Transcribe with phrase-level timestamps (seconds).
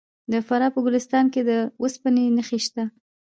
[0.31, 1.51] د فراه په ګلستان کې د
[1.83, 2.83] وسپنې نښې شته.